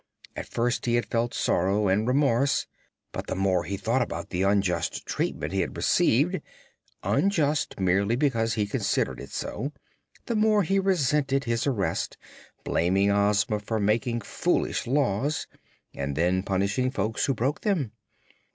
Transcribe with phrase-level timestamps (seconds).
[0.35, 2.65] At first he had felt sorrow and remorse,
[3.11, 6.41] but the more he thought about the unjust treatment he had received
[7.03, 9.73] unjust merely because he considered it so
[10.25, 12.17] the more he resented his arrest,
[12.63, 15.45] blaming Ozma for making foolish laws
[15.93, 17.91] and then punishing folks who broke them.